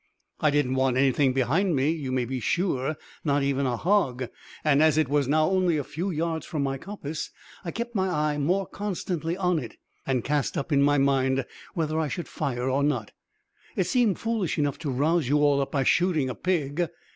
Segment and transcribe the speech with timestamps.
[0.39, 4.29] I didn't want anything behind me, you may be sure, not even a hog,
[4.63, 7.29] and as it was now only a few yards from my coppice
[7.63, 9.77] I kept my eye more constantly on it,
[10.07, 11.45] and cast up in my mind
[11.75, 13.11] whether I should fire or not.
[13.75, 16.89] "It seemed foolish enough to rouse you all up by shooting a pig!